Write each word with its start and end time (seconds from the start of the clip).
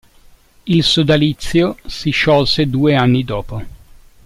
Il 0.65 0.81
sodalizio 0.83 1.77
si 1.85 2.09
sciolse 2.09 2.67
due 2.67 2.95
anni 2.95 3.23
dopo. 3.23 3.63